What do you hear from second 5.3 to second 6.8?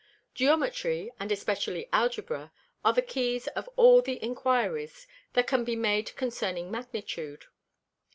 that can be made concerning